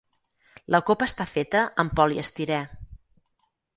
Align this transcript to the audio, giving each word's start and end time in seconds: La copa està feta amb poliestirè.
La 0.75 0.79
copa 0.87 1.07
està 1.11 1.27
feta 1.33 1.63
amb 1.85 1.93
poliestirè. 2.01 2.61